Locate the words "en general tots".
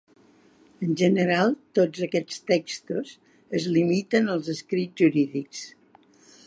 0.85-2.01